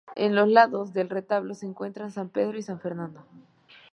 [0.15, 3.23] En los lados del retablo se encuentran San Pedro y San Fernando.